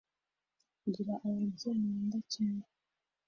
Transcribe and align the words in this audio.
ngira 0.87 1.13
ababyeyi 1.27 1.79
nkunda 2.03 2.19
cyane, 2.33 2.65